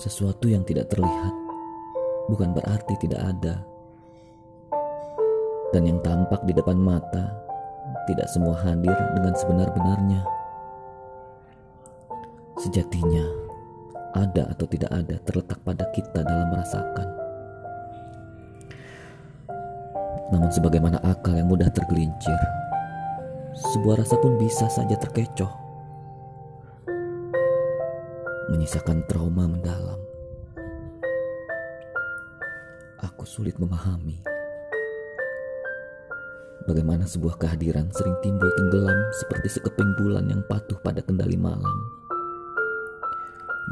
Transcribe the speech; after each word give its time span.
Sesuatu 0.00 0.48
yang 0.48 0.64
tidak 0.64 0.88
terlihat 0.88 1.34
bukan 2.32 2.56
berarti 2.56 2.96
tidak 3.04 3.20
ada. 3.20 3.60
Dan 5.76 5.84
yang 5.84 6.00
tampak 6.00 6.40
di 6.48 6.56
depan 6.56 6.80
mata 6.80 7.28
tidak 8.08 8.24
semua 8.32 8.56
hadir 8.64 8.96
dengan 9.12 9.36
sebenar-benarnya. 9.36 10.24
Sejatinya, 12.64 13.28
ada 14.16 14.48
atau 14.48 14.64
tidak 14.72 14.88
ada 14.88 15.20
terletak 15.20 15.60
pada 15.68 15.84
kita 15.92 16.24
dalam 16.24 16.48
merasakan. 16.48 17.08
Namun 20.32 20.48
sebagaimana 20.48 20.96
akal 21.04 21.36
yang 21.36 21.52
mudah 21.52 21.68
tergelincir, 21.76 22.40
sebuah 23.76 24.00
rasa 24.00 24.16
pun 24.16 24.40
bisa 24.40 24.64
saja 24.72 24.96
terkecoh. 24.96 25.69
Menyisakan 28.50 29.06
trauma 29.06 29.46
mendalam. 29.46 30.02
Aku 32.98 33.22
sulit 33.22 33.54
memahami 33.56 34.18
bagaimana 36.68 37.08
sebuah 37.08 37.40
kehadiran 37.40 37.88
sering 37.94 38.18
timbul 38.20 38.50
tenggelam 38.58 38.98
seperti 39.16 39.58
sekeping 39.58 39.90
bulan 39.96 40.28
yang 40.28 40.42
patuh 40.50 40.76
pada 40.82 41.00
kendali 41.00 41.38
malam, 41.38 41.76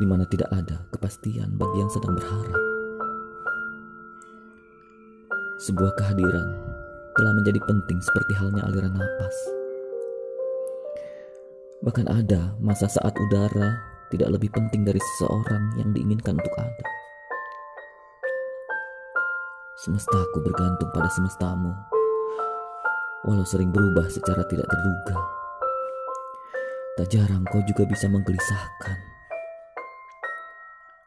di 0.01 0.07
mana 0.09 0.25
tidak 0.30 0.49
ada 0.55 0.83
kepastian 0.95 1.52
bagi 1.59 1.77
yang 1.83 1.91
sedang 1.93 2.15
berharap. 2.16 2.63
Sebuah 5.59 5.93
kehadiran 5.99 6.49
telah 7.19 7.33
menjadi 7.35 7.59
penting 7.66 7.99
seperti 7.99 8.33
halnya 8.38 8.63
aliran 8.63 8.95
napas. 8.95 9.37
Bahkan 11.83 12.07
ada 12.10 12.55
masa 12.63 12.87
saat 12.87 13.15
udara 13.19 13.98
tidak 14.09 14.29
lebih 14.37 14.51
penting 14.53 14.85
dari 14.85 15.01
seseorang 15.01 15.77
yang 15.77 15.93
diinginkan 15.93 16.37
untuk 16.37 16.55
ada. 16.57 16.87
Semestaku 19.79 20.43
bergantung 20.43 20.91
pada 20.91 21.07
semestamu, 21.13 21.71
walau 23.29 23.47
sering 23.47 23.71
berubah 23.71 24.10
secara 24.10 24.43
tidak 24.51 24.66
terduga. 24.66 25.16
Tak 26.99 27.07
jarang 27.15 27.47
kau 27.47 27.63
juga 27.63 27.87
bisa 27.87 28.10
menggelisahkan. 28.10 28.99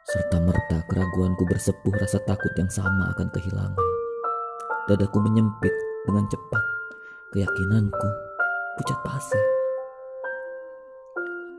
Serta 0.08 0.40
merta 0.40 0.80
keraguanku 0.88 1.44
bersepuh 1.48 1.96
rasa 2.00 2.20
takut 2.24 2.52
yang 2.56 2.72
sama 2.72 3.12
akan 3.12 3.28
kehilangan. 3.32 3.88
Dadaku 4.88 5.20
menyempit 5.20 5.76
dengan 6.08 6.28
cepat. 6.32 6.64
Keyakinanku 7.36 8.08
pucat 8.80 9.00
pasi. 9.04 9.61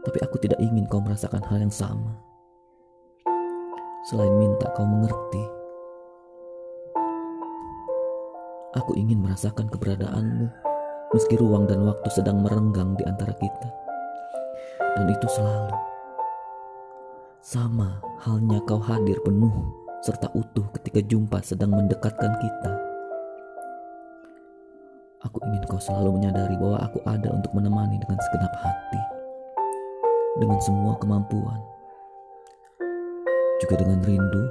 Tapi 0.03 0.19
aku 0.23 0.37
tidak 0.43 0.59
ingin 0.59 0.87
kau 0.91 0.99
merasakan 0.99 1.43
hal 1.47 1.63
yang 1.63 1.71
sama. 1.71 2.19
Selain 4.11 4.35
minta 4.35 4.67
kau 4.75 4.83
mengerti, 4.83 5.43
aku 8.75 8.99
ingin 8.99 9.23
merasakan 9.23 9.71
keberadaanmu 9.71 10.51
meski 11.15 11.39
ruang 11.39 11.71
dan 11.71 11.87
waktu 11.87 12.09
sedang 12.11 12.43
merenggang 12.43 12.99
di 12.99 13.05
antara 13.07 13.31
kita. 13.39 13.69
Dan 14.99 15.07
itu 15.07 15.27
selalu 15.31 15.77
sama 17.43 17.99
halnya 18.23 18.63
kau 18.67 18.79
hadir 18.79 19.19
penuh 19.27 19.51
serta 20.03 20.31
utuh 20.35 20.67
ketika 20.79 20.99
jumpa 21.07 21.39
sedang 21.47 21.71
mendekatkan 21.71 22.33
kita. 22.43 22.73
Aku 25.23 25.39
ingin 25.47 25.63
kau 25.71 25.79
selalu 25.79 26.19
menyadari 26.19 26.59
bahwa 26.59 26.83
aku 26.83 26.99
ada 27.07 27.31
untuk 27.31 27.55
menemani 27.55 27.95
dengan 28.03 28.19
segenap 28.19 28.53
hati, 28.59 28.92
dengan 30.43 30.59
semua 30.59 30.99
kemampuan, 30.99 31.63
juga 33.63 33.79
dengan 33.79 34.03
rindu 34.03 34.45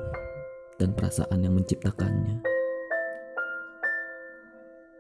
dan 0.80 0.96
perasaan 0.96 1.44
yang 1.44 1.52
menciptakannya. 1.60 2.51